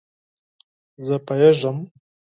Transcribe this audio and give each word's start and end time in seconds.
زه 1.05 1.15
پوهیږم 1.25 1.77